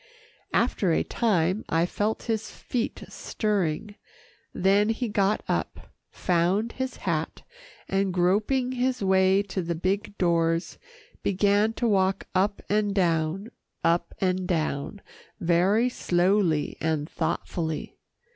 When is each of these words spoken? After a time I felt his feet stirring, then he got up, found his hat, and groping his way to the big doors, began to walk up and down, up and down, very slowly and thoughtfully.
After 0.55 0.91
a 0.91 1.03
time 1.03 1.63
I 1.69 1.85
felt 1.85 2.23
his 2.23 2.49
feet 2.49 3.03
stirring, 3.07 3.93
then 4.51 4.89
he 4.89 5.07
got 5.07 5.43
up, 5.47 5.91
found 6.09 6.71
his 6.71 6.95
hat, 7.05 7.43
and 7.87 8.11
groping 8.11 8.71
his 8.71 9.03
way 9.03 9.43
to 9.43 9.61
the 9.61 9.75
big 9.75 10.17
doors, 10.17 10.79
began 11.21 11.73
to 11.73 11.87
walk 11.87 12.25
up 12.33 12.63
and 12.67 12.95
down, 12.95 13.51
up 13.83 14.15
and 14.19 14.47
down, 14.47 15.01
very 15.39 15.87
slowly 15.87 16.77
and 16.81 17.07
thoughtfully. 17.07 17.99